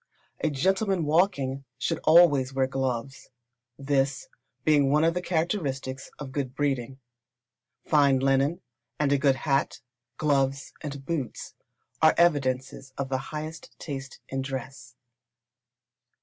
A 0.43 0.49
gentleman 0.49 1.03
walking, 1.05 1.63
should 1.77 1.99
always 2.05 2.55
wear 2.55 2.65
gloves, 2.65 3.29
this 3.77 4.27
being 4.63 4.89
one 4.89 5.03
of 5.03 5.13
the 5.13 5.21
characteristics 5.21 6.09
of 6.17 6.31
good 6.31 6.55
breeding. 6.55 6.99
Fine 7.85 8.17
linen, 8.21 8.61
and 8.99 9.11
a 9.11 9.19
good 9.19 9.35
hat, 9.35 9.79
gloves, 10.17 10.73
and 10.81 11.05
boots, 11.05 11.53
are 12.01 12.15
evidences 12.17 12.93
of 12.97 13.09
the 13.09 13.19
highest 13.29 13.77
taste 13.77 14.19
in 14.27 14.41
dress. 14.41 14.95